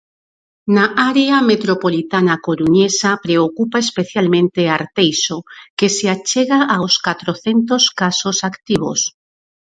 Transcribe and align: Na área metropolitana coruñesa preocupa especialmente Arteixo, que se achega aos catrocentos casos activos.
Na 0.75 0.85
área 1.11 1.35
metropolitana 1.51 2.35
coruñesa 2.47 3.09
preocupa 3.25 3.77
especialmente 3.87 4.61
Arteixo, 4.77 5.37
que 5.77 5.87
se 5.97 6.05
achega 6.15 6.59
aos 6.75 6.93
catrocentos 7.07 7.83
casos 8.01 8.37
activos. 8.51 8.99